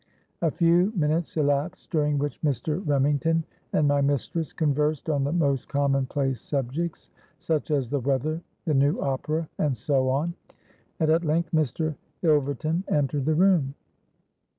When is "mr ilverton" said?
11.51-12.83